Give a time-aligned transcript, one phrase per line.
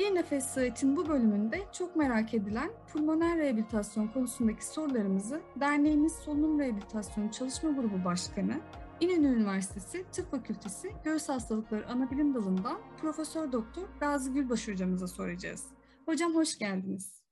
[0.00, 7.30] Bir Nefes Sığıç'ın bu bölümünde çok merak edilen pulmoner rehabilitasyon konusundaki sorularımızı derneğimiz Solunum Rehabilitasyonu
[7.30, 8.60] Çalışma Grubu Başkanı,
[9.00, 15.66] İnönü Üniversitesi Tıp Fakültesi Göğüs Hastalıkları Anabilim Dalı'ndan Profesör Doktor Gazi Gülbaş hocamıza soracağız.
[16.06, 17.22] Hocam hoş geldiniz.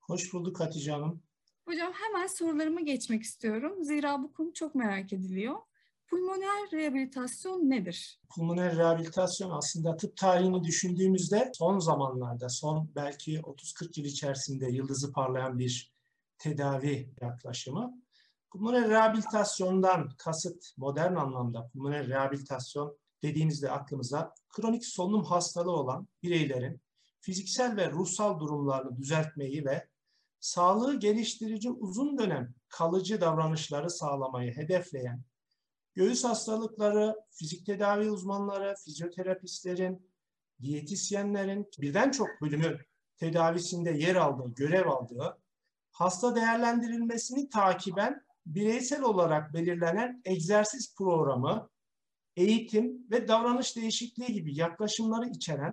[0.00, 1.22] Hoş bulduk Hatice Hanım.
[1.68, 3.84] Hocam hemen sorularıma geçmek istiyorum.
[3.84, 5.56] Zira bu konu çok merak ediliyor.
[6.10, 8.20] Pulmoner rehabilitasyon nedir?
[8.34, 15.58] Pulmoner rehabilitasyon aslında tıp tarihini düşündüğümüzde son zamanlarda, son belki 30-40 yıl içerisinde yıldızı parlayan
[15.58, 15.92] bir
[16.38, 18.02] tedavi yaklaşımı.
[18.50, 26.80] Pulmoner rehabilitasyondan kasıt modern anlamda pulmoner rehabilitasyon dediğimizde aklımıza kronik solunum hastalığı olan bireylerin
[27.20, 29.88] fiziksel ve ruhsal durumlarını düzeltmeyi ve
[30.40, 35.22] sağlığı geliştirici uzun dönem kalıcı davranışları sağlamayı hedefleyen
[35.96, 40.10] göğüs hastalıkları, fizik tedavi uzmanları, fizyoterapistlerin,
[40.62, 42.78] diyetisyenlerin birden çok bölümü
[43.16, 45.38] tedavisinde yer aldığı, görev aldığı,
[45.92, 51.68] hasta değerlendirilmesini takiben bireysel olarak belirlenen egzersiz programı,
[52.36, 55.72] eğitim ve davranış değişikliği gibi yaklaşımları içeren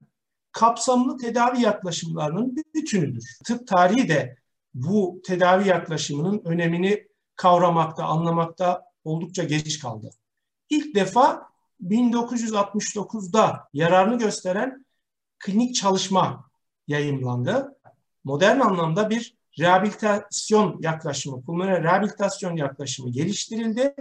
[0.52, 3.40] kapsamlı tedavi yaklaşımlarının bütünüdür.
[3.46, 4.38] Tıp tarihi de
[4.74, 10.10] bu tedavi yaklaşımının önemini kavramakta, anlamakta oldukça geç kaldı.
[10.70, 11.48] İlk defa
[11.82, 14.86] 1969'da yararını gösteren
[15.40, 16.50] klinik çalışma
[16.88, 17.80] yayımlandı.
[18.24, 23.96] Modern anlamda bir rehabilitasyon yaklaşımı, pulmoner rehabilitasyon yaklaşımı geliştirildi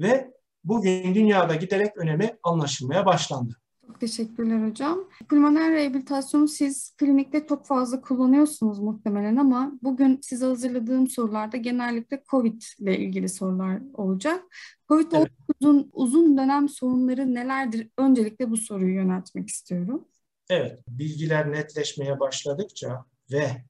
[0.00, 0.30] ve
[0.64, 3.56] bugün dünyada giderek önemi anlaşılmaya başlandı.
[3.86, 4.98] Çok teşekkürler hocam.
[5.28, 12.62] Pulmoner rehabilitasyonu siz klinikte çok fazla kullanıyorsunuz muhtemelen ama bugün size hazırladığım sorularda genellikle COVID
[12.78, 14.44] ile ilgili sorular olacak.
[14.88, 15.90] COVID-19'un evet.
[15.92, 17.90] uzun dönem sorunları nelerdir?
[17.98, 20.08] Öncelikle bu soruyu yöneltmek istiyorum.
[20.50, 23.64] Evet, bilgiler netleşmeye başladıkça ve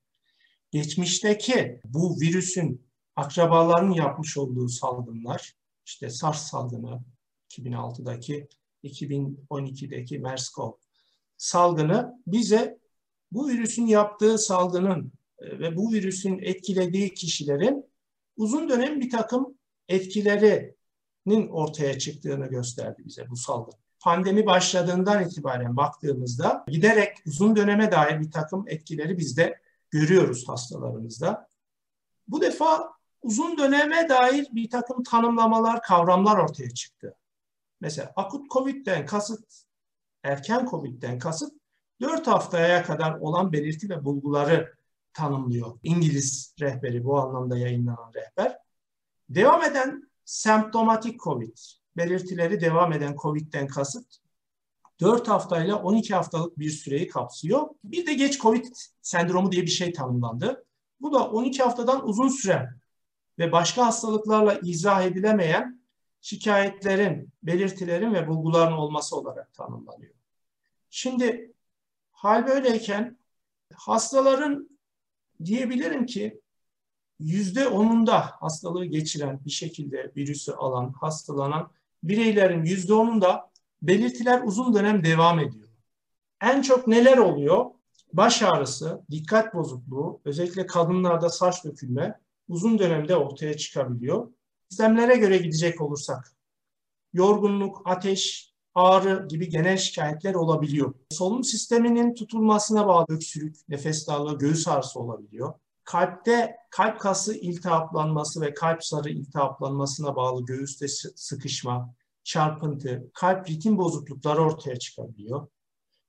[0.70, 5.52] geçmişteki bu virüsün akrabalarının yapmış olduğu salgınlar,
[5.86, 7.00] işte SARS salgını
[7.50, 8.48] 2006'daki
[8.86, 10.72] 2012'deki MERS-CoV
[11.36, 12.78] salgını bize
[13.32, 17.84] bu virüsün yaptığı salgının e, ve bu virüsün etkilediği kişilerin
[18.36, 19.58] uzun dönem bir takım
[19.88, 23.74] etkilerinin ortaya çıktığını gösterdi bize bu salgın.
[24.00, 29.60] Pandemi başladığından itibaren baktığımızda giderek uzun döneme dair bir takım etkileri biz de
[29.90, 31.48] görüyoruz hastalarımızda.
[32.28, 32.92] Bu defa
[33.22, 37.16] uzun döneme dair bir takım tanımlamalar, kavramlar ortaya çıktı.
[37.80, 39.64] Mesela akut COVID'den kasıt,
[40.22, 41.52] erken COVID'den kasıt
[42.00, 44.74] 4 haftaya kadar olan belirti ve bulguları
[45.12, 45.78] tanımlıyor.
[45.82, 48.58] İngiliz rehberi bu anlamda yayınlanan rehber.
[49.28, 51.56] Devam eden semptomatik COVID,
[51.96, 54.06] belirtileri devam eden COVID'den kasıt
[55.00, 57.68] 4 haftayla 12 haftalık bir süreyi kapsıyor.
[57.84, 58.66] Bir de geç COVID
[59.02, 60.64] sendromu diye bir şey tanımlandı.
[61.00, 62.80] Bu da 12 haftadan uzun süren
[63.38, 65.75] ve başka hastalıklarla izah edilemeyen
[66.26, 70.14] şikayetlerin, belirtilerin ve bulguların olması olarak tanımlanıyor.
[70.90, 71.52] Şimdi
[72.12, 73.18] hal böyleyken
[73.74, 74.70] hastaların
[75.44, 76.40] diyebilirim ki
[77.18, 81.70] yüzde onunda hastalığı geçiren bir şekilde virüsü alan, hastalanan
[82.02, 83.50] bireylerin yüzde onunda
[83.82, 85.68] belirtiler uzun dönem devam ediyor.
[86.42, 87.66] En çok neler oluyor?
[88.12, 94.35] Baş ağrısı, dikkat bozukluğu, özellikle kadınlarda saç dökülme uzun dönemde ortaya çıkabiliyor.
[94.68, 96.36] Sistemlere göre gidecek olursak
[97.12, 100.94] yorgunluk, ateş, ağrı gibi genel şikayetler olabiliyor.
[101.10, 105.54] Solunum sisteminin tutulmasına bağlı öksürük, nefes darlığı, göğüs ağrısı olabiliyor.
[105.84, 111.94] Kalpte kalp kası iltihaplanması ve kalp sarı iltihaplanmasına bağlı göğüste sıkışma,
[112.24, 115.48] çarpıntı, kalp ritim bozuklukları ortaya çıkabiliyor.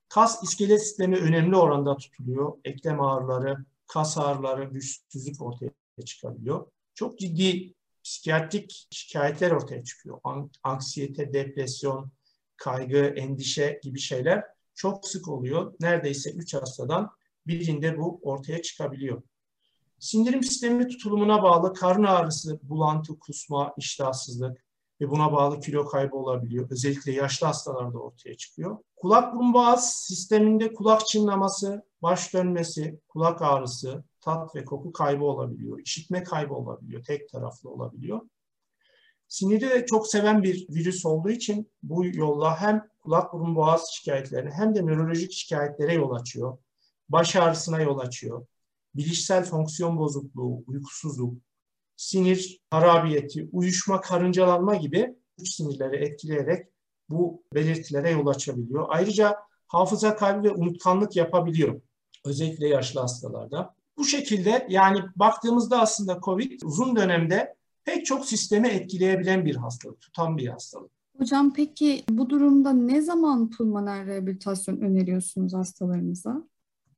[0.09, 2.53] Kas iskelet sistemi önemli oranda tutuluyor.
[2.63, 5.71] Eklem ağrıları, kas ağrıları, güçsüzlük ortaya
[6.05, 6.67] çıkabiliyor.
[6.95, 7.73] Çok ciddi
[8.07, 10.19] psikiyatrik şikayetler ortaya çıkıyor.
[10.63, 12.11] Anksiyete, depresyon,
[12.57, 14.43] kaygı, endişe gibi şeyler
[14.75, 15.73] çok sık oluyor.
[15.79, 17.09] Neredeyse 3 hastadan
[17.47, 19.21] birinde bu ortaya çıkabiliyor.
[19.99, 24.65] Sindirim sistemi tutulumuna bağlı karın ağrısı, bulantı, kusma, iştahsızlık
[25.01, 26.67] ve buna bağlı kilo kaybı olabiliyor.
[26.71, 28.77] Özellikle yaşlı hastalarda ortaya çıkıyor.
[28.95, 35.79] Kulak burun boğaz sisteminde kulak çınlaması, baş dönmesi, kulak ağrısı, tat ve koku kaybı olabiliyor,
[35.79, 38.21] işitme kaybı olabiliyor, tek taraflı olabiliyor.
[39.27, 44.51] Siniri de çok seven bir virüs olduğu için bu yolla hem kulak burun boğaz şikayetlerine
[44.51, 46.57] hem de nörolojik şikayetlere yol açıyor.
[47.09, 48.45] Baş ağrısına yol açıyor.
[48.95, 51.33] Bilişsel fonksiyon bozukluğu, uykusuzluk,
[51.95, 56.67] sinir harabiyeti, uyuşma, karıncalanma gibi uç sinirleri etkileyerek
[57.09, 58.85] bu belirtilere yol açabiliyor.
[58.89, 59.35] Ayrıca
[59.67, 61.81] hafıza kaybı ve unutkanlık yapabiliyor.
[62.25, 63.76] Özellikle yaşlı hastalarda.
[63.97, 67.55] Bu şekilde yani baktığımızda aslında COVID uzun dönemde
[67.85, 70.91] pek çok sistemi etkileyebilen bir hastalık, tutan bir hastalık.
[71.17, 76.43] Hocam peki bu durumda ne zaman pulmoner rehabilitasyon öneriyorsunuz hastalarınıza?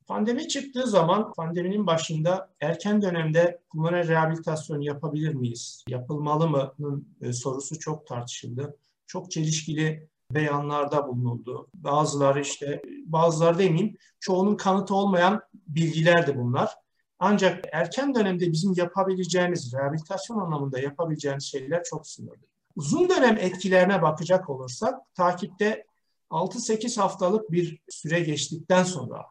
[0.08, 5.84] Pandemi çıktığı zaman pandeminin başında erken dönemde pulmoner rehabilitasyon yapabilir miyiz?
[5.88, 8.78] Yapılmalı mı'nın e, sorusu çok tartışıldı.
[9.08, 11.68] Çok çelişkili beyanlarda bulunuldu.
[11.74, 16.76] Bazıları işte bazıları demeyeyim çoğunun kanıtı olmayan bilgilerdi bunlar.
[17.20, 22.44] Ancak erken dönemde bizim yapabileceğimiz, rehabilitasyon anlamında yapabileceğimiz şeyler çok sınırlı.
[22.76, 25.86] Uzun dönem etkilerine bakacak olursak takipte
[26.30, 29.26] 6-8 haftalık bir süre geçtikten sonra,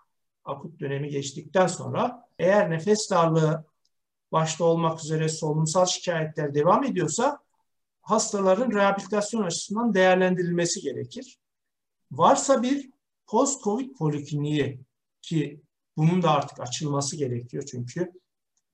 [0.44, 3.64] akut dönemi geçtikten sonra eğer nefes darlığı
[4.32, 7.38] başta olmak üzere solunumsal şikayetler devam ediyorsa
[8.02, 11.38] hastaların rehabilitasyon açısından değerlendirilmesi gerekir.
[12.12, 12.91] Varsa bir
[13.26, 14.81] post-covid polikliniği
[15.23, 15.62] ki
[15.99, 18.12] bunun da artık açılması gerekiyor çünkü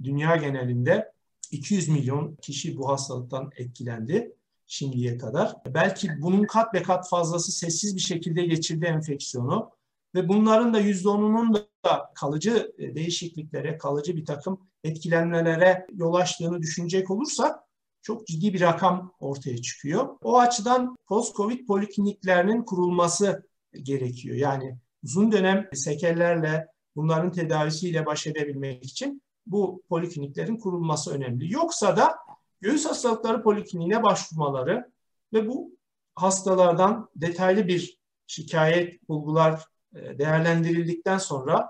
[0.02, 1.12] dünya genelinde
[1.50, 4.36] 200 milyon kişi bu hastalıktan etkilendi
[4.66, 5.54] şimdiye kadar.
[5.66, 9.70] Belki bunun kat be kat fazlası sessiz bir şekilde geçirdi enfeksiyonu
[10.14, 17.10] ve bunların da %10'unun da kalıcı e, değişikliklere, kalıcı bir takım etkilenmelere yol açtığını düşünecek
[17.10, 17.60] olursak
[18.02, 20.16] çok ciddi bir rakam ortaya çıkıyor.
[20.22, 24.36] O açıdan post-covid polikliniklerinin kurulması gerekiyor.
[24.36, 31.52] Yani uzun dönem sekellerle bunların tedavisiyle baş edebilmek için bu polikliniklerin kurulması önemli.
[31.52, 32.16] Yoksa da
[32.60, 34.90] göğüs hastalıkları polikliniğine başvurmaları
[35.32, 35.70] ve bu
[36.14, 39.64] hastalardan detaylı bir şikayet bulgular
[39.94, 41.68] e, değerlendirildikten sonra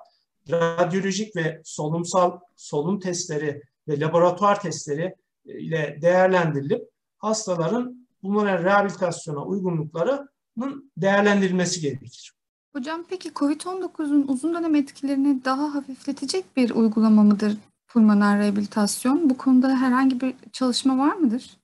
[0.51, 5.15] radyolojik ve solunumsal solunum testleri ve laboratuvar testleri
[5.47, 6.89] e, ile değerlendirilip
[7.19, 12.34] hastaların pulmoner rehabilitasyona uygunluklarının değerlendirilmesi gerekir.
[12.77, 17.57] Hocam peki COVID-19'un uzun dönem etkilerini daha hafifletecek bir uygulama mıdır
[17.89, 19.31] pulmoner rehabilitasyon?
[19.31, 21.57] Bu konuda herhangi bir çalışma var mıdır?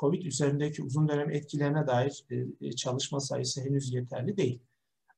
[0.00, 4.62] COVID üzerindeki uzun dönem etkilerine dair e, e, çalışma sayısı henüz yeterli değil.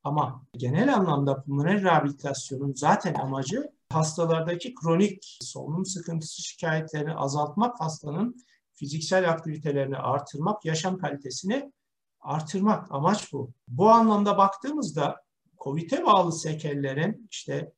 [0.05, 8.37] Ama genel anlamda pulmoner rehabilitasyonun zaten amacı hastalardaki kronik solunum sıkıntısı şikayetlerini azaltmak, hastanın
[8.75, 11.73] fiziksel aktivitelerini artırmak, yaşam kalitesini
[12.21, 13.51] artırmak amaç bu.
[13.69, 15.26] Bu anlamda baktığımızda
[15.59, 17.73] COVID'e bağlı sekellerin işte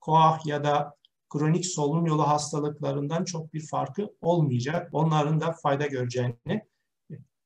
[0.00, 0.94] koah ya da
[1.28, 4.88] kronik solunum yolu hastalıklarından çok bir farkı olmayacak.
[4.92, 6.62] Onların da fayda göreceğini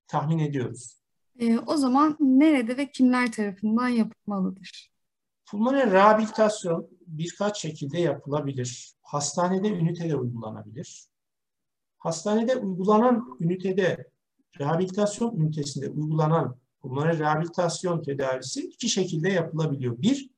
[0.06, 0.98] tahmin ediyoruz.
[1.38, 4.90] E, o zaman nerede ve kimler tarafından yapılmalıdır?
[5.50, 8.92] Pulmoner rehabilitasyon birkaç şekilde yapılabilir.
[9.02, 11.08] Hastanede ünitede uygulanabilir.
[11.98, 14.10] Hastanede uygulanan ünitede,
[14.60, 20.02] rehabilitasyon ünitesinde uygulanan pulmoner rehabilitasyon tedavisi iki şekilde yapılabiliyor.
[20.02, 20.30] Bir,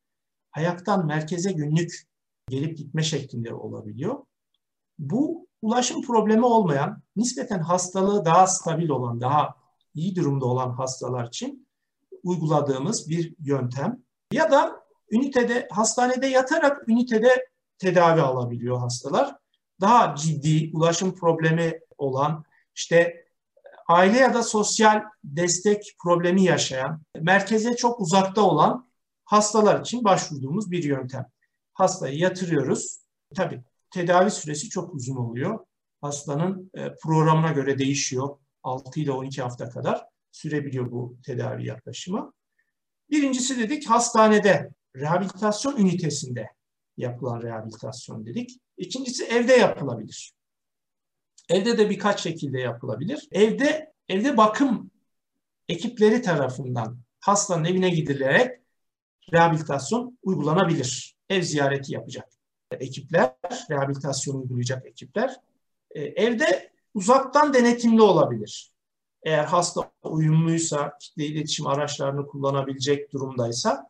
[0.53, 2.03] ayaktan merkeze günlük
[2.49, 4.17] gelip gitme şeklinde olabiliyor.
[4.99, 9.55] Bu ulaşım problemi olmayan, nispeten hastalığı daha stabil olan, daha
[9.95, 11.69] iyi durumda olan hastalar için
[12.23, 14.03] uyguladığımız bir yöntem.
[14.33, 17.49] Ya da ünitede, hastanede yatarak ünitede
[17.79, 19.37] tedavi alabiliyor hastalar.
[19.81, 22.45] Daha ciddi ulaşım problemi olan,
[22.75, 23.27] işte
[23.91, 28.91] aile ya da sosyal destek problemi yaşayan, merkeze çok uzakta olan
[29.25, 31.27] hastalar için başvurduğumuz bir yöntem.
[31.75, 32.99] Hastayı yatırıyoruz.
[33.35, 35.59] Tabii tedavi süresi çok uzun oluyor.
[36.01, 38.39] Hastanın e, programına göre değişiyor.
[38.63, 42.33] 6 ile 12 hafta kadar sürebiliyor bu tedavi yaklaşımı.
[43.11, 46.49] Birincisi dedik hastanede, rehabilitasyon ünitesinde
[46.97, 48.51] yapılan rehabilitasyon dedik.
[48.77, 50.33] İkincisi evde yapılabilir.
[51.51, 53.29] Evde de birkaç şekilde yapılabilir.
[53.33, 54.91] Evde evde bakım
[55.69, 58.61] ekipleri tarafından hastanın evine gidilerek
[59.33, 61.17] rehabilitasyon uygulanabilir.
[61.29, 62.29] Ev ziyareti yapacak
[62.71, 63.35] ekipler,
[63.71, 65.37] rehabilitasyon uygulayacak ekipler.
[65.91, 68.73] E, evde uzaktan denetimli olabilir.
[69.23, 73.89] Eğer hasta uyumluysa, kitle iletişim araçlarını kullanabilecek durumdaysa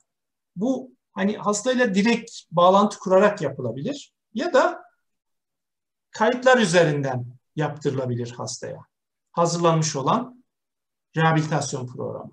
[0.57, 4.83] bu hani hastayla direkt bağlantı kurarak yapılabilir ya da
[6.11, 8.85] kayıtlar üzerinden yaptırılabilir hastaya.
[9.33, 10.45] Hazırlanmış olan
[11.17, 12.31] rehabilitasyon programı.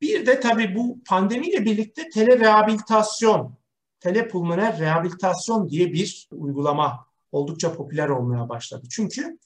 [0.00, 3.56] Bir de tabii bu pandemiyle birlikte telerehabilitasyon,
[4.00, 8.86] telepulmoner rehabilitasyon diye bir uygulama oldukça popüler olmaya başladı.
[8.90, 9.38] Çünkü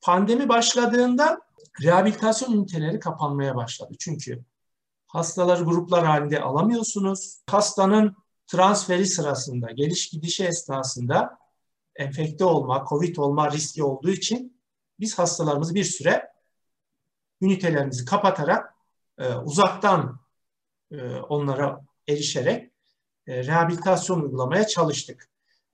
[0.00, 1.40] pandemi başladığında
[1.82, 3.94] rehabilitasyon üniteleri kapanmaya başladı.
[3.98, 4.44] Çünkü
[5.06, 7.40] hastaları gruplar halinde alamıyorsunuz.
[7.50, 8.16] Hastanın
[8.46, 11.38] transferi sırasında, geliş gidişi esnasında
[11.96, 14.60] enfekte olma, COVID olma riski olduğu için
[15.00, 16.32] biz hastalarımızı bir süre
[17.40, 18.74] ünitelerimizi kapatarak
[19.18, 20.20] e, uzaktan
[20.90, 22.72] e, onlara erişerek
[23.26, 25.30] e, rehabilitasyon uygulamaya çalıştık.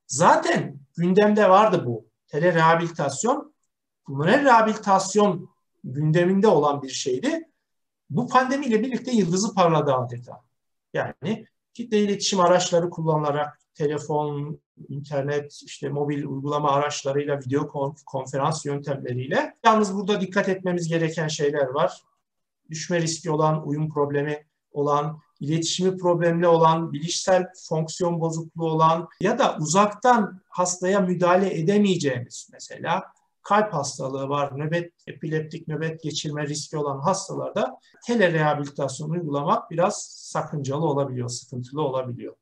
[0.06, 2.06] Zaten gündemde vardı bu.
[2.28, 3.54] Tele rehabilitasyon,
[4.04, 5.50] pulmoner rehabilitasyon
[5.84, 7.50] gündeminde olan bir şeydi.
[8.10, 10.44] Bu pandemiyle birlikte yıldızı parladı adeta.
[10.94, 17.68] Yani kitle iletişim araçları kullanılarak telefon, internet, işte mobil uygulama araçlarıyla, video
[18.06, 19.54] konferans yöntemleriyle.
[19.64, 22.02] Yalnız burada dikkat etmemiz gereken şeyler var.
[22.70, 29.56] Düşme riski olan, uyum problemi olan, iletişimi problemli olan, bilişsel fonksiyon bozukluğu olan ya da
[29.60, 33.04] uzaktan hastaya müdahale edemeyeceğimiz mesela
[33.42, 41.28] kalp hastalığı var, nöbet, epileptik nöbet geçirme riski olan hastalarda telerehabilitasyon uygulamak biraz sakıncalı olabiliyor,
[41.28, 42.34] sıkıntılı olabiliyor.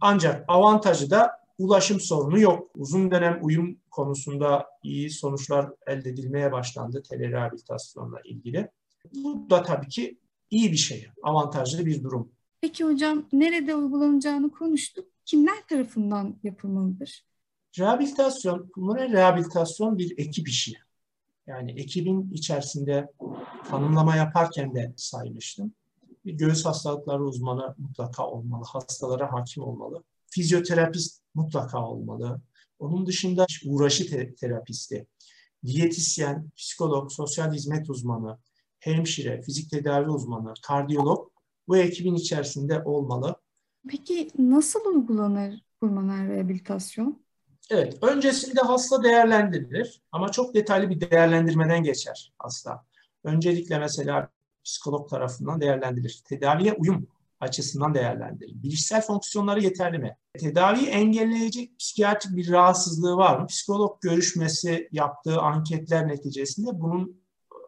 [0.00, 2.70] Ancak avantajı da ulaşım sorunu yok.
[2.74, 8.70] Uzun dönem uyum konusunda iyi sonuçlar elde edilmeye başlandı telerehabilitasyonla ilgili.
[9.14, 10.18] Bu da tabii ki
[10.50, 12.32] iyi bir şey, avantajlı bir durum.
[12.60, 15.06] Peki hocam nerede uygulanacağını konuştuk.
[15.24, 17.24] Kimler tarafından yapılmalıdır?
[17.78, 20.74] Rehabilitasyon, pulmoner rehabilitasyon bir ekip işi.
[21.46, 23.08] Yani ekibin içerisinde
[23.70, 25.72] tanımlama yaparken de saymıştım.
[26.24, 30.02] Bir göğüs hastalıkları uzmanı mutlaka olmalı, hastalara hakim olmalı.
[30.26, 32.40] Fizyoterapist mutlaka olmalı.
[32.78, 35.06] Onun dışında uğraşı te- terapisti,
[35.66, 38.38] diyetisyen, psikolog, sosyal hizmet uzmanı,
[38.80, 41.30] hemşire, fizik tedavi uzmanı, kardiyolog
[41.68, 43.36] bu ekibin içerisinde olmalı.
[43.88, 47.22] Peki nasıl uygulanır pulmoner rehabilitasyon?
[47.70, 52.84] Evet, öncesinde hasta değerlendirilir ama çok detaylı bir değerlendirmeden geçer hasta.
[53.24, 54.30] Öncelikle mesela
[54.70, 56.22] psikolog tarafından değerlendirilir.
[56.28, 57.06] Tedaviye uyum
[57.40, 58.62] açısından değerlendirilir.
[58.62, 60.16] Bilişsel fonksiyonları yeterli mi?
[60.38, 63.46] Tedaviyi engelleyecek psikiyatrik bir rahatsızlığı var mı?
[63.46, 67.20] Psikolog görüşmesi yaptığı anketler neticesinde bunun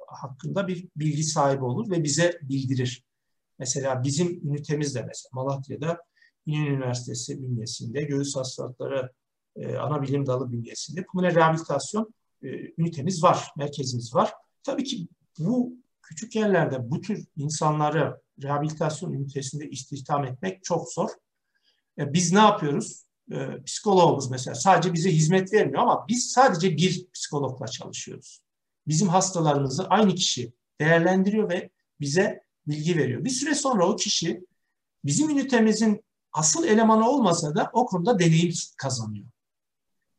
[0.06, 3.04] hakkında bir bilgi sahibi olur ve bize bildirir.
[3.58, 5.98] Mesela bizim ünitemizde mesela Malatya'da
[6.46, 9.12] İnönü Üniversitesi bünyesinde göğüs hastalıkları
[9.56, 14.32] e, ana bilim dalı bünyesinde pulmoner rehabilitasyon e, ünitemiz var, merkezimiz var.
[14.62, 21.10] Tabii ki bu küçük yerlerde bu tür insanları rehabilitasyon ünitesinde istihdam etmek çok zor.
[21.98, 23.04] E, biz ne yapıyoruz?
[23.32, 28.42] E, psikologumuz mesela sadece bize hizmet vermiyor ama biz sadece bir psikologla çalışıyoruz.
[28.86, 33.24] Bizim hastalarımızı aynı kişi değerlendiriyor ve bize bilgi veriyor.
[33.24, 34.46] Bir süre sonra o kişi
[35.04, 39.26] bizim ünitemizin asıl elemanı olmasa da o konuda deneyim kazanıyor.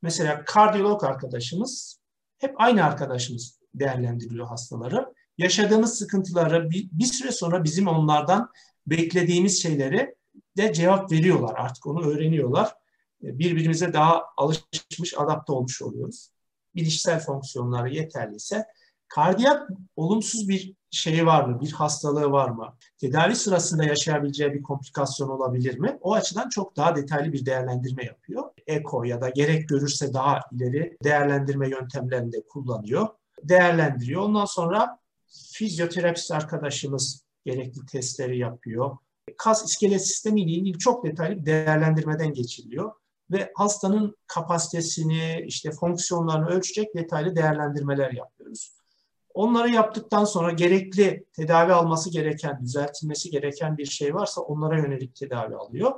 [0.01, 1.99] Mesela kardiyolog arkadaşımız
[2.37, 5.12] hep aynı arkadaşımız değerlendiriliyor hastaları.
[5.37, 8.49] Yaşadığımız sıkıntıları bir, bir süre sonra bizim onlardan
[8.87, 10.15] beklediğimiz şeyleri
[10.57, 11.55] de cevap veriyorlar.
[11.57, 12.75] Artık onu öğreniyorlar.
[13.21, 16.29] Birbirimize daha alışmış, adapte olmuş oluyoruz.
[16.75, 18.65] Bilişsel fonksiyonları yeterliyse
[19.07, 21.61] kardiyak olumsuz bir şeyi var mı?
[21.61, 22.77] Bir hastalığı var mı?
[22.97, 25.97] Tedavi sırasında yaşayabileceği bir komplikasyon olabilir mi?
[26.01, 28.43] O açıdan çok daha detaylı bir değerlendirme yapıyor.
[28.67, 33.07] Eko ya da gerek görürse daha ileri değerlendirme yöntemlerini de kullanıyor.
[33.43, 34.21] Değerlendiriyor.
[34.21, 34.99] Ondan sonra
[35.53, 38.97] fizyoterapist arkadaşımız gerekli testleri yapıyor.
[39.37, 42.91] Kas iskelet sistemi ile ilgili çok detaylı bir değerlendirmeden geçiliyor
[43.31, 48.73] ve hastanın kapasitesini, işte fonksiyonlarını ölçecek detaylı değerlendirmeler yapıyoruz.
[49.33, 55.55] Onları yaptıktan sonra gerekli tedavi alması gereken, düzeltilmesi gereken bir şey varsa onlara yönelik tedavi
[55.55, 55.91] alıyor.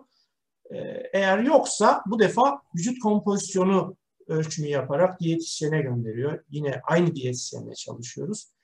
[0.72, 0.78] Ee,
[1.14, 3.96] eğer yoksa bu defa vücut kompozisyonu
[4.28, 6.44] ölçümü yaparak diyetisyene gönderiyor.
[6.50, 8.55] Yine aynı diyetisyenle çalışıyoruz.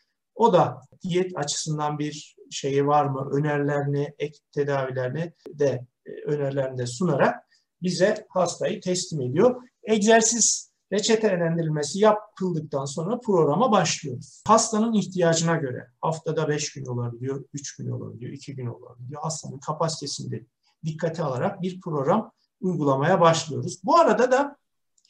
[0.42, 6.86] O da diyet açısından bir şeyi var mı, önerilerini, ek tedavilerini de e, önerilerini de
[6.86, 7.46] sunarak
[7.82, 9.64] bize hastayı teslim ediyor.
[9.84, 14.44] Egzersiz reçetelendirilmesi yapıldıktan sonra programa başlıyoruz.
[14.48, 19.22] Hastanın ihtiyacına göre haftada 5 gün olabiliyor, 3 gün olabiliyor, 2 gün olabiliyor.
[19.22, 20.46] Hastanın kapasitesini
[20.86, 22.32] dikkate alarak bir program
[22.62, 23.82] uygulamaya başlıyoruz.
[23.84, 24.58] Bu arada da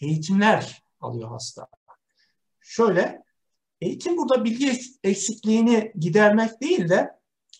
[0.01, 1.67] eğitimler alıyor hasta.
[2.59, 3.23] Şöyle,
[3.81, 7.11] eğitim burada bilgi eksikliğini gidermek değil de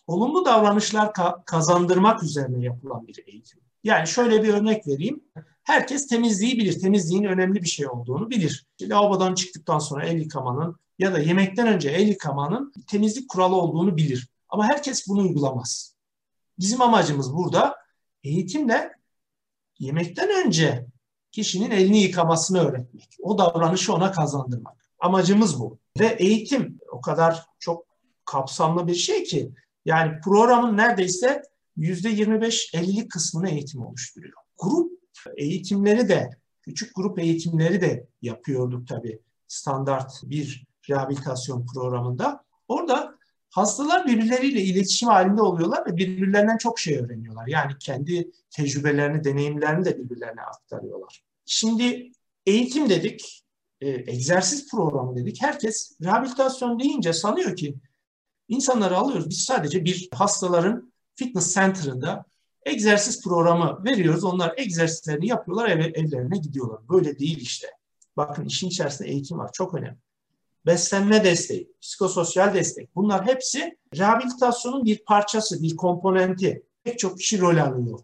[0.08, 1.12] olumlu davranışlar
[1.46, 3.60] kazandırmak üzerine yapılan bir eğitim.
[3.84, 5.24] Yani şöyle bir örnek vereyim.
[5.64, 6.80] Herkes temizliği bilir.
[6.80, 8.66] Temizliğin önemli bir şey olduğunu bilir.
[8.82, 14.30] Lavabodan çıktıktan sonra el yıkamanın ya da yemekten önce el yıkamanın temizlik kuralı olduğunu bilir.
[14.50, 15.96] Ama herkes bunu uygulamaz.
[16.60, 17.76] Bizim amacımız burada
[18.24, 18.92] eğitimle
[19.80, 20.86] yemekten önce
[21.32, 23.18] kişinin elini yıkamasını öğretmek.
[23.22, 24.81] O davranışı ona kazandırmak.
[25.02, 25.80] Amacımız bu.
[26.00, 27.86] Ve eğitim o kadar çok
[28.26, 29.52] kapsamlı bir şey ki
[29.86, 31.42] yani programın neredeyse
[31.78, 34.34] %25-50'lik kısmını eğitim oluşturuyor.
[34.58, 34.92] Grup
[35.38, 36.30] eğitimleri de,
[36.62, 42.44] küçük grup eğitimleri de yapıyorduk tabii standart bir rehabilitasyon programında.
[42.68, 43.16] Orada
[43.50, 47.48] hastalar birbirleriyle iletişim halinde oluyorlar ve birbirlerinden çok şey öğreniyorlar.
[47.48, 51.24] Yani kendi tecrübelerini, deneyimlerini de birbirlerine aktarıyorlar.
[51.46, 52.12] Şimdi
[52.46, 53.41] eğitim dedik,
[53.82, 55.42] e, egzersiz programı dedik.
[55.42, 57.76] Herkes rehabilitasyon deyince sanıyor ki
[58.48, 59.30] insanları alıyoruz.
[59.30, 62.26] Biz sadece bir hastaların fitness center'ında
[62.66, 64.24] egzersiz programı veriyoruz.
[64.24, 66.80] Onlar egzersizlerini yapıyorlar, ev, evlerine gidiyorlar.
[66.90, 67.68] Böyle değil işte.
[68.18, 69.50] Bakın işin içerisinde eğitim var.
[69.54, 69.98] Çok önemli.
[70.66, 72.96] Beslenme desteği, psikososyal destek.
[72.96, 76.64] Bunlar hepsi rehabilitasyonun bir parçası, bir komponenti.
[76.84, 78.00] Pek çok kişi rol alıyor.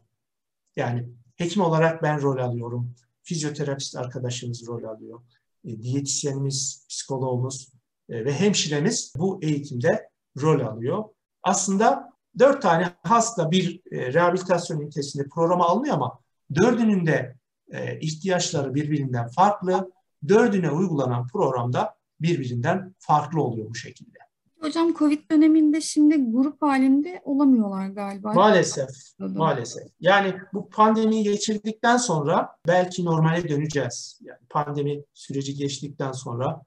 [0.75, 2.95] Yani hekim olarak ben rol alıyorum.
[3.23, 5.21] Fizyoterapist arkadaşımız rol alıyor.
[5.67, 7.71] E, diyetisyenimiz, psikologumuz
[8.09, 10.09] e, ve hemşiremiz bu eğitimde
[10.41, 11.03] rol alıyor.
[11.43, 16.19] Aslında dört tane hasta bir e, rehabilitasyon ünitesinde programa alınıyor ama
[16.55, 17.37] dördünün de
[18.01, 19.91] ihtiyaçları birbirinden farklı.
[20.27, 24.16] Dördüne uygulanan programda birbirinden farklı oluyor bu şekilde.
[24.61, 28.33] Hocam Covid döneminde şimdi grup halinde olamıyorlar galiba.
[28.33, 29.83] Maalesef, maalesef.
[29.99, 34.19] Yani bu pandemiyi geçirdikten sonra belki normale döneceğiz.
[34.21, 36.61] Yani pandemi süreci geçtikten sonra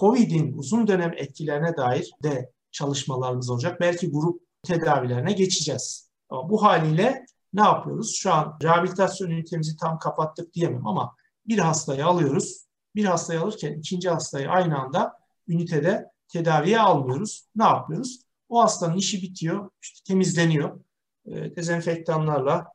[0.00, 3.80] Covid'in uzun dönem etkilerine dair de çalışmalarımız olacak.
[3.80, 6.10] Belki grup tedavilerine geçeceğiz.
[6.28, 8.14] Ama bu haliyle ne yapıyoruz?
[8.16, 11.14] Şu an rehabilitasyon ünitemizi tam kapattık diyemem ama
[11.46, 12.66] bir hastayı alıyoruz.
[12.94, 15.12] Bir hastayı alırken ikinci hastayı aynı anda
[15.48, 17.46] ünitede tedaviye almıyoruz.
[17.56, 18.20] Ne yapıyoruz?
[18.48, 20.80] O hastanın işi bitiyor, işte temizleniyor.
[21.26, 22.66] E, dezenfektanlarla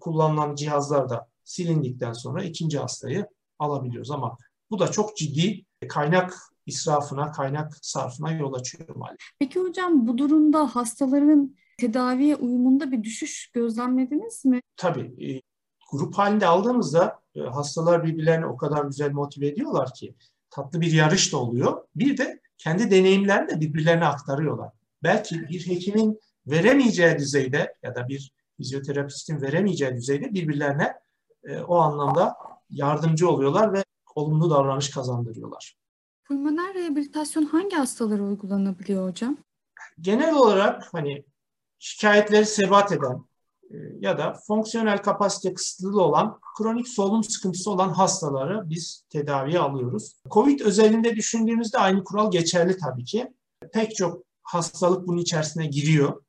[0.00, 3.26] kullanılan cihazlar da silindikten sonra ikinci hastayı
[3.58, 4.38] alabiliyoruz ama
[4.70, 6.34] bu da çok ciddi kaynak
[6.66, 9.28] israfına, kaynak sarfına yol açıyor maalesef.
[9.38, 14.60] Peki hocam bu durumda hastaların tedaviye uyumunda bir düşüş gözlemlediniz mi?
[14.76, 15.26] Tabii.
[15.26, 15.42] E,
[15.92, 20.14] grup halinde aldığımızda e, hastalar birbirlerini o kadar güzel motive ediyorlar ki
[20.50, 21.84] tatlı bir yarış da oluyor.
[21.96, 24.70] Bir de kendi deneyimlerini de birbirlerine aktarıyorlar.
[25.02, 30.94] Belki bir hekimin veremeyeceği düzeyde ya da bir fizyoterapistin veremeyeceği düzeyde birbirlerine
[31.44, 32.36] e, o anlamda
[32.70, 33.84] yardımcı oluyorlar ve
[34.14, 35.76] olumlu davranış kazandırıyorlar.
[36.24, 39.36] Pulmoner rehabilitasyon hangi hastalara uygulanabiliyor hocam?
[40.00, 41.24] Genel olarak hani
[41.78, 43.24] şikayetleri sebat eden
[44.00, 50.16] ya da fonksiyonel kapasite kısıtlı olan kronik solunum sıkıntısı olan hastaları biz tedaviye alıyoruz.
[50.30, 53.34] Covid özelinde düşündüğümüzde aynı kural geçerli tabii ki.
[53.72, 56.22] Pek çok hastalık bunun içerisine giriyor.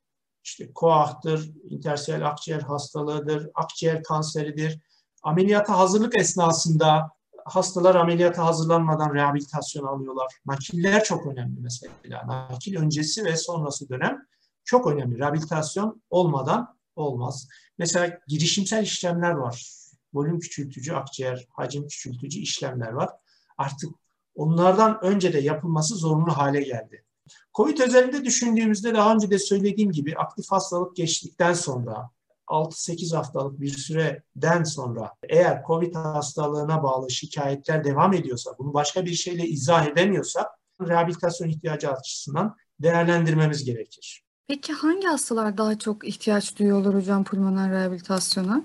[0.44, 4.80] İşte koahtır, intersiyel akciğer hastalığıdır, akciğer kanseridir.
[5.24, 7.10] Ameliyata hazırlık esnasında
[7.46, 10.28] hastalar ameliyata hazırlanmadan rehabilitasyon alıyorlar.
[10.46, 11.94] Nakiller çok önemli mesela.
[12.28, 14.18] Nakil öncesi ve sonrası dönem
[14.64, 15.20] çok önemli.
[15.20, 17.48] Rehabilitasyon olmadan olmaz.
[17.78, 19.72] Mesela girişimsel işlemler var.
[20.14, 23.10] Volüm küçültücü, akciğer, hacim küçültücü işlemler var.
[23.58, 23.90] Artık
[24.36, 27.06] onlardan önce de yapılması zorunlu hale geldi.
[27.54, 32.10] Covid özelinde düşündüğümüzde daha önce de söylediğim gibi aktif hastalık geçtikten sonra
[32.48, 39.14] 6-8 haftalık bir süreden sonra eğer COVID hastalığına bağlı şikayetler devam ediyorsa, bunu başka bir
[39.14, 40.50] şeyle izah edemiyorsa
[40.82, 44.25] rehabilitasyon ihtiyacı açısından değerlendirmemiz gerekir.
[44.48, 48.64] Peki hangi hastalar daha çok ihtiyaç duyuyorlar hocam pulmoner rehabilitasyona?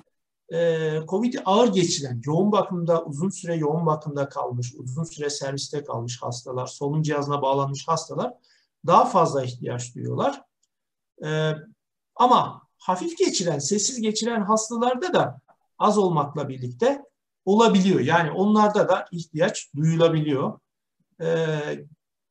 [0.53, 6.23] Ee, Covid'i ağır geçiren, yoğun bakımda, uzun süre yoğun bakımda kalmış, uzun süre serviste kalmış
[6.23, 8.33] hastalar, solunum cihazına bağlanmış hastalar
[8.87, 10.43] daha fazla ihtiyaç duyuyorlar.
[11.25, 11.53] Ee,
[12.15, 15.41] ama hafif geçiren, sessiz geçiren hastalarda da
[15.79, 17.03] az olmakla birlikte
[17.45, 18.01] olabiliyor.
[18.01, 20.61] Yani onlarda da ihtiyaç duyulabiliyor.
[21.21, 21.85] Ee,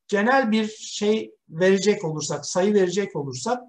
[0.10, 3.63] genel bir şey verecek olursak, sayı verecek olursak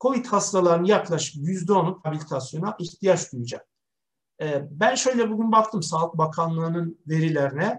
[0.00, 3.66] COVID hastalarının yaklaşık %10'u rehabilitasyona ihtiyaç duyacak.
[4.42, 7.78] Ee, ben şöyle bugün baktım Sağlık Bakanlığı'nın verilerine.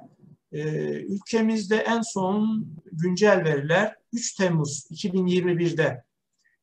[0.51, 0.61] Ee,
[0.91, 6.03] ülkemizde en son güncel veriler 3 Temmuz 2021'de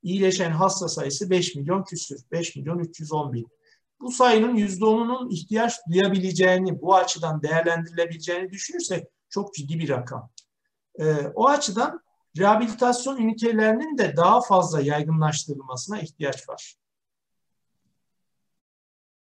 [0.02, 2.20] iyileşen hasta sayısı 5 milyon küsür.
[2.32, 3.48] 5 milyon 310 bin.
[4.00, 10.30] Bu sayının %10'unun ihtiyaç duyabileceğini, bu açıdan değerlendirilebileceğini düşünürsek çok ciddi bir rakam.
[10.98, 12.00] Ee, o açıdan
[12.38, 16.76] rehabilitasyon ünitelerinin de daha fazla yaygınlaştırılmasına ihtiyaç var.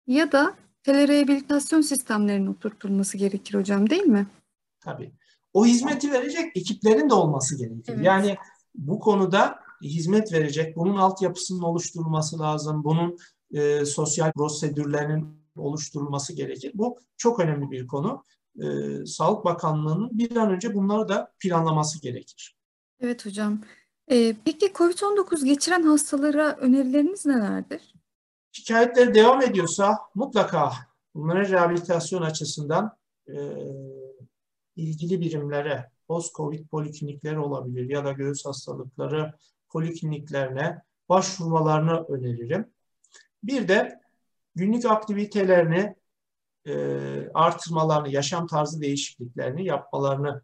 [0.06, 4.26] Ya da telerehabilitasyon sistemlerinin oturtulması gerekir hocam değil mi?
[4.80, 5.12] Tabii.
[5.52, 7.92] O hizmeti verecek ekiplerin de olması gerekir.
[7.92, 8.04] Evet.
[8.04, 8.36] Yani
[8.74, 13.18] bu konuda hizmet verecek, bunun altyapısının oluşturulması lazım, bunun
[13.54, 16.72] e, sosyal prosedürlerinin oluşturulması gerekir.
[16.74, 18.24] Bu çok önemli bir konu.
[18.62, 22.56] E, Sağlık Bakanlığı'nın bir an önce bunları da planlaması gerekir.
[23.00, 23.60] Evet hocam.
[24.10, 27.94] E, peki COVID-19 geçiren hastalara önerileriniz nelerdir?
[28.52, 30.72] Şikayetleri devam ediyorsa mutlaka
[31.14, 32.96] bunların rehabilitasyon açısından
[33.28, 33.34] e,
[34.76, 39.32] ilgili birimlere, post-COVID poliklinikleri olabilir ya da göğüs hastalıkları
[39.68, 42.66] polikliniklerine başvurmalarını öneririm.
[43.42, 44.00] Bir de
[44.54, 45.96] günlük aktivitelerini
[46.66, 46.74] e,
[47.34, 50.42] artırmalarını, yaşam tarzı değişikliklerini yapmalarını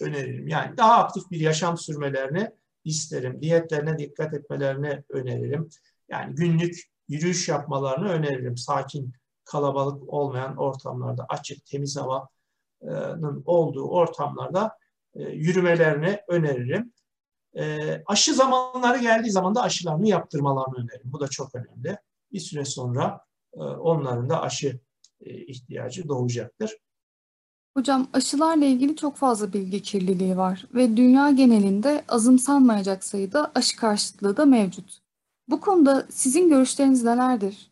[0.00, 0.48] öneririm.
[0.48, 2.50] Yani daha aktif bir yaşam sürmelerini
[2.84, 3.42] isterim.
[3.42, 5.68] Diyetlerine dikkat etmelerini öneririm.
[6.08, 8.56] Yani günlük yürüyüş yapmalarını öneririm.
[8.56, 9.12] Sakin,
[9.44, 14.78] kalabalık olmayan ortamlarda, açık, temiz havanın olduğu ortamlarda
[15.14, 16.92] e, yürümelerini öneririm.
[17.56, 21.12] E, aşı zamanları geldiği zaman da aşılarını yaptırmalarını öneririm.
[21.12, 21.98] Bu da çok önemli.
[22.32, 23.20] Bir süre sonra
[23.78, 24.80] onların da aşı
[25.24, 26.76] ihtiyacı doğacaktır.
[27.76, 34.36] Hocam aşılarla ilgili çok fazla bilgi kirliliği var ve dünya genelinde azımsanmayacak sayıda aşı karşıtlığı
[34.36, 34.98] da mevcut.
[35.48, 37.70] Bu konuda sizin görüşleriniz nelerdir?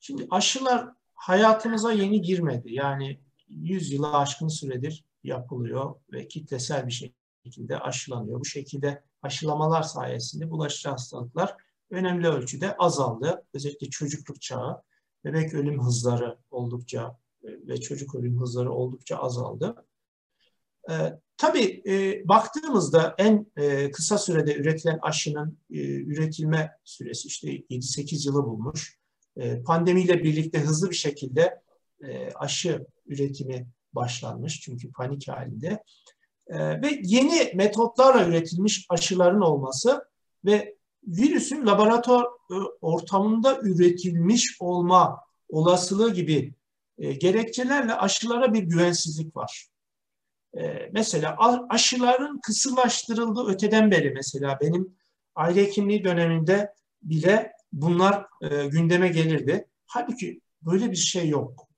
[0.00, 2.74] Şimdi aşılar hayatımıza yeni girmedi.
[2.74, 7.10] Yani 100 yılı aşkın süredir yapılıyor ve kitlesel bir
[7.44, 8.40] şekilde aşılanıyor.
[8.40, 11.56] Bu şekilde aşılamalar sayesinde bulaşıcı hastalıklar
[11.90, 13.44] önemli ölçüde azaldı.
[13.54, 14.82] Özellikle çocukluk çağı,
[15.24, 19.86] bebek ölüm hızları oldukça ve çocuk ölüm hızları oldukça azaldı.
[20.90, 20.94] E,
[21.36, 28.44] tabii e, baktığımızda en e, kısa sürede üretilen aşının e, üretilme süresi işte 7-8 yılı
[28.44, 28.98] bulmuş.
[29.36, 31.62] E, pandemiyle birlikte hızlı bir şekilde
[32.04, 35.82] e, aşı üretimi başlanmış çünkü panik halinde.
[36.46, 40.04] E, ve yeni metotlarla üretilmiş aşıların olması
[40.44, 46.54] ve virüsün laboratuvar e, ortamında üretilmiş olma olasılığı gibi
[46.98, 49.66] e, gerekçelerle aşılara bir güvensizlik var.
[50.58, 51.36] E, mesela
[51.68, 54.96] aşıların kısırlaştırıldığı öteden beri mesela benim
[55.34, 59.68] aile hekimliği döneminde bile bunlar e, gündeme gelirdi.
[59.86, 61.68] Halbuki böyle bir şey yok.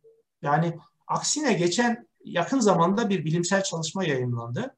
[0.42, 4.76] Yani aksine geçen yakın zamanda bir bilimsel çalışma yayınlandı.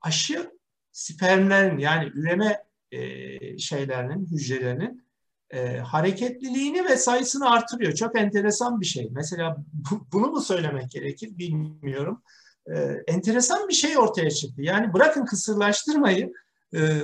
[0.00, 0.50] Aşı
[0.92, 5.03] spermlerin yani üreme e, şeylerinin, hücrelerinin
[5.54, 7.92] e, hareketliliğini ve sayısını artırıyor.
[7.92, 9.08] Çok enteresan bir şey.
[9.10, 12.22] Mesela bu, bunu mu söylemek gerekir bilmiyorum.
[12.66, 12.74] E,
[13.06, 14.62] enteresan bir şey ortaya çıktı.
[14.62, 16.32] Yani bırakın kısırlaştırmayı
[16.74, 17.02] e,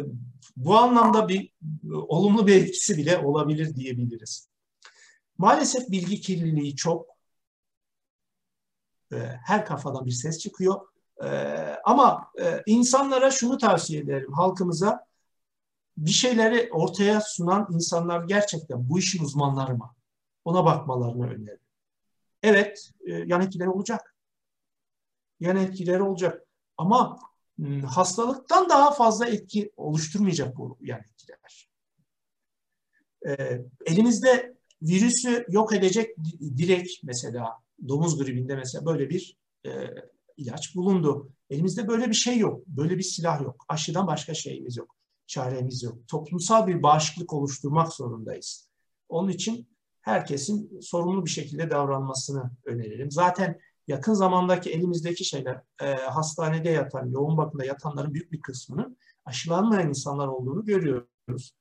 [0.56, 1.52] bu anlamda bir
[1.92, 4.48] olumlu bir etkisi bile olabilir diyebiliriz.
[5.38, 7.06] Maalesef bilgi kirliliği çok.
[9.12, 10.80] E, her kafadan bir ses çıkıyor.
[11.24, 11.28] E,
[11.84, 15.09] ama e, insanlara şunu tavsiye ederim halkımıza
[16.00, 19.94] bir şeyleri ortaya sunan insanlar gerçekten bu işin uzmanları mı?
[20.44, 21.58] Ona bakmalarını öneririm.
[22.42, 24.16] Evet, e, yan etkileri olacak.
[25.40, 26.46] Yan etkileri olacak.
[26.76, 27.18] Ama
[27.60, 31.70] ıı, hastalıktan daha fazla etki oluşturmayacak bu yan etkiler.
[33.26, 36.16] E, elimizde virüsü yok edecek
[36.56, 37.56] direkt mesela
[37.88, 39.36] domuz gribinde mesela böyle bir
[39.66, 39.70] e,
[40.36, 41.32] ilaç bulundu.
[41.50, 42.66] Elimizde böyle bir şey yok.
[42.66, 43.64] Böyle bir silah yok.
[43.68, 44.99] Aşıdan başka şeyimiz yok
[45.30, 46.08] çaremiz yok.
[46.08, 48.70] Toplumsal bir bağışıklık oluşturmak zorundayız.
[49.08, 49.68] Onun için
[50.00, 53.10] herkesin sorumlu bir şekilde davranmasını öneririm.
[53.10, 59.88] Zaten yakın zamandaki elimizdeki şeyler e, hastanede yatan, yoğun bakımda yatanların büyük bir kısmının aşılanmayan
[59.88, 61.54] insanlar olduğunu görüyoruz.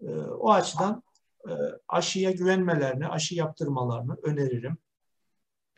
[0.00, 1.02] E, o açıdan
[1.48, 1.52] e,
[1.88, 4.78] aşıya güvenmelerini, aşı yaptırmalarını öneririm.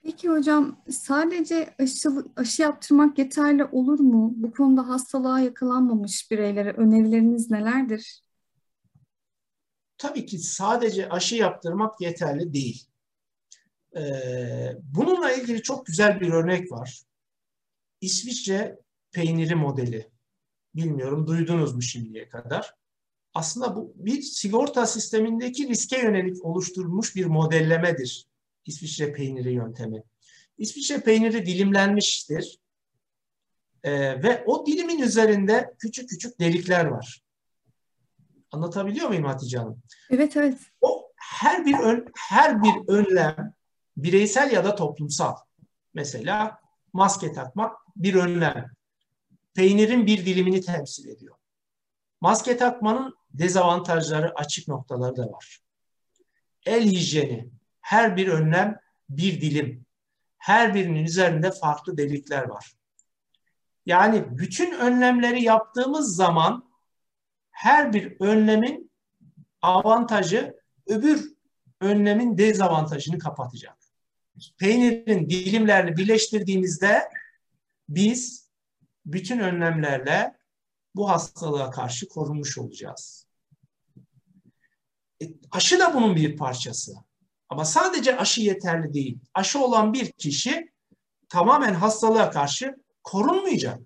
[0.05, 4.33] Peki hocam sadece aşı, aşı yaptırmak yeterli olur mu?
[4.37, 8.23] Bu konuda hastalığa yakalanmamış bireylere önerileriniz nelerdir?
[9.99, 12.87] Tabii ki sadece aşı yaptırmak yeterli değil.
[13.97, 17.03] Ee, bununla ilgili çok güzel bir örnek var.
[18.01, 18.79] İsviçre
[19.13, 20.11] peyniri modeli.
[20.75, 22.75] Bilmiyorum duydunuz mu şimdiye kadar?
[23.35, 28.34] Aslında bu bir sigorta sistemindeki riske yönelik oluşturulmuş bir modellemedir
[28.67, 30.03] İsviçre peyniri yöntemi.
[30.59, 32.59] İsviçre peyniri dilimlenmiştir.
[33.83, 37.23] Ee, ve o dilimin üzerinde küçük küçük delikler var.
[38.53, 39.83] Anlatabiliyor muyum Hatice Hanım?
[40.11, 40.59] Evet, evet.
[40.81, 43.55] O her bir ön, her bir önlem
[43.97, 45.37] bireysel ya da toplumsal.
[45.95, 46.59] Mesela
[46.93, 48.71] maske takmak bir önlem.
[49.55, 51.37] Peynirin bir dilimini temsil ediyor.
[52.21, 55.61] Maske takmanın dezavantajları, açık noktaları da var.
[56.67, 57.51] El hijyeni,
[57.85, 59.87] her bir önlem bir dilim.
[60.39, 62.73] Her birinin üzerinde farklı delikler var.
[63.87, 66.71] Yani bütün önlemleri yaptığımız zaman
[67.51, 68.91] her bir önlemin
[69.63, 71.35] avantajı öbür
[71.81, 73.79] önlemin dezavantajını kapatacak.
[74.59, 77.03] Peynirin dilimlerini birleştirdiğimizde
[77.89, 78.51] biz
[79.07, 80.37] bütün önlemlerle
[80.95, 83.27] bu hastalığa karşı korunmuş olacağız.
[85.23, 86.95] E, aşı da bunun bir parçası.
[87.49, 89.19] Ama sadece aşı yeterli değil.
[89.35, 90.73] Aşı olan bir kişi
[91.29, 93.81] tamamen hastalığa karşı korunmayacak.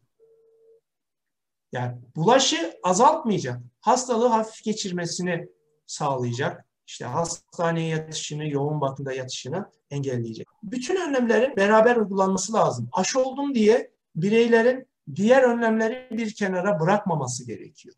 [1.72, 3.60] Yani bulaşı azaltmayacak.
[3.80, 5.48] Hastalığı hafif geçirmesini
[5.86, 6.64] sağlayacak.
[6.86, 10.46] İşte hastaneye yatışını, yoğun bakımda yatışını engelleyecek.
[10.62, 12.88] Bütün önlemlerin beraber uygulanması lazım.
[12.92, 17.94] Aşı oldum diye bireylerin diğer önlemleri bir kenara bırakmaması gerekiyor.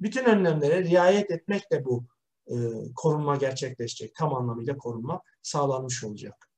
[0.00, 2.04] Bütün önlemlere riayet etmekle bu
[2.46, 2.54] e,
[2.96, 4.14] korunma gerçekleşecek.
[4.14, 6.50] Tam anlamıyla korunma sağlanmış olacak.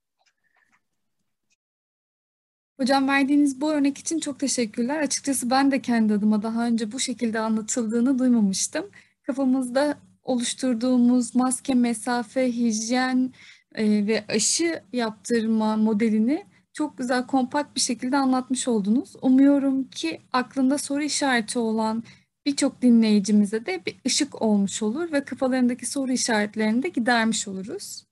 [2.80, 4.98] Hocam verdiğiniz bu örnek için çok teşekkürler.
[5.02, 8.90] Açıkçası ben de kendi adıma daha önce bu şekilde anlatıldığını duymamıştım.
[9.22, 13.32] Kafamızda oluşturduğumuz maske, mesafe, hijyen
[13.74, 19.12] e, ve aşı yaptırma modelini çok güzel, kompakt bir şekilde anlatmış oldunuz.
[19.22, 22.04] Umuyorum ki aklında soru işareti olan
[22.46, 28.04] birçok dinleyicimize de bir ışık olmuş olur ve kafalarındaki soru işaretlerini de gidermiş oluruz.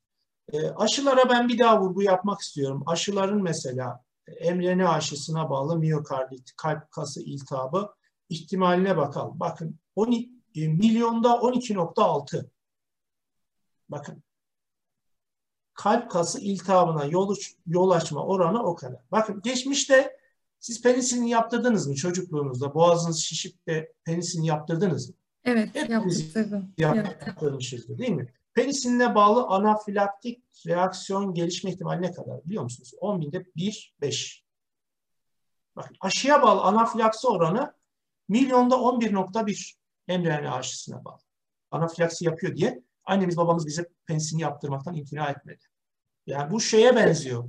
[0.52, 2.82] E, aşılara ben bir daha vurgu yapmak istiyorum.
[2.86, 7.94] Aşıların mesela mRNA aşısına bağlı miyokardit, kalp kası iltihabı
[8.28, 9.40] ihtimaline bakalım.
[9.40, 12.50] Bakın 12, e, milyonda 12.6.
[13.88, 14.22] Bakın
[15.74, 19.00] kalp kası iltihabına yol, yol açma oranı o kadar.
[19.12, 20.16] Bakın geçmişte
[20.64, 22.74] siz penisilin yaptırdınız mı çocukluğunuzda?
[22.74, 25.14] Boğazınız şişip de penisilin yaptırdınız mı?
[25.44, 25.76] Evet,
[26.78, 27.26] yaptık.
[27.26, 28.32] Yaptırmışızdır değil mi?
[28.54, 32.94] Penisiline bağlı anafilaktik reaksiyon gelişme ihtimali ne kadar biliyor musunuz?
[33.00, 34.44] 10 binde 1, 5.
[35.76, 37.74] Bakın aşıya bağlı anafilaksi oranı
[38.28, 39.74] milyonda 11.1
[40.08, 41.20] mRNA aşısına bağlı.
[41.70, 45.64] Anafilaksi yapıyor diye annemiz babamız bize penisilini yaptırmaktan imtina etmedi.
[46.26, 47.44] Yani bu şeye benziyor.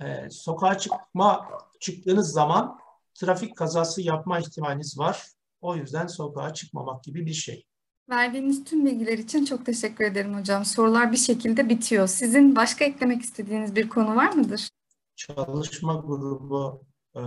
[0.00, 1.48] Ee, sokağa çıkma
[1.80, 2.78] çıktığınız zaman
[3.14, 5.26] trafik kazası yapma ihtimaliniz var.
[5.60, 7.66] O yüzden sokağa çıkmamak gibi bir şey.
[8.08, 10.64] Verdiğiniz tüm bilgiler için çok teşekkür ederim hocam.
[10.64, 12.06] Sorular bir şekilde bitiyor.
[12.06, 14.68] Sizin başka eklemek istediğiniz bir konu var mıdır?
[15.16, 16.82] Çalışma grubu
[17.14, 17.20] e,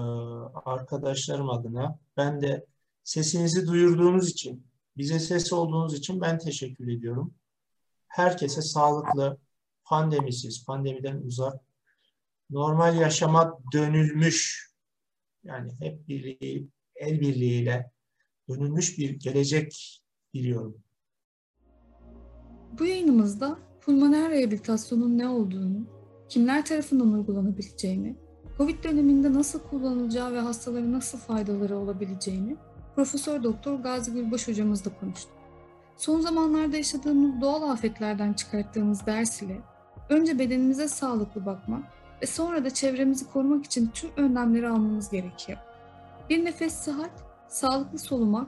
[0.66, 2.66] arkadaşlarım adına ben de
[3.04, 7.34] sesinizi duyurduğunuz için, bize ses olduğunuz için ben teşekkür ediyorum.
[8.08, 9.38] Herkese sağlıklı,
[9.84, 11.69] pandemisiz, pandemiden uzak,
[12.50, 14.70] normal yaşama dönülmüş,
[15.44, 17.92] yani hep birliği, el birliğiyle
[18.50, 20.02] dönülmüş bir gelecek
[20.34, 20.84] diliyorum.
[22.80, 25.88] Bu yayınımızda pulmoner rehabilitasyonun ne olduğunu,
[26.30, 28.16] kimler tarafından uygulanabileceğini,
[28.58, 32.58] COVID döneminde nasıl kullanılacağı ve hastalara nasıl faydaları olabileceğini
[32.96, 35.32] Profesör Doktor Gazi Gülbaş hocamızla konuştuk.
[35.98, 39.62] Son zamanlarda yaşadığımız doğal afetlerden çıkarttığımız ders ile
[40.10, 45.58] önce bedenimize sağlıklı bakmak ve sonra da çevremizi korumak için tüm önlemleri almamız gerekiyor.
[46.30, 47.12] Bir nefes sıhhat,
[47.48, 48.48] sağlıklı solumak,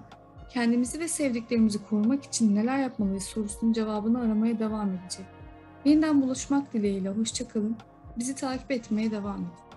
[0.49, 5.25] kendimizi ve sevdiklerimizi korumak için neler yapmalıyız sorusunun cevabını aramaya devam edecek.
[5.85, 7.77] Yeniden buluşmak dileğiyle hoşçakalın,
[8.17, 9.70] bizi takip etmeye devam edin.